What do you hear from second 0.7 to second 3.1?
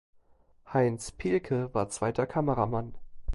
Heinz Pehlke war zweiter Kameramann.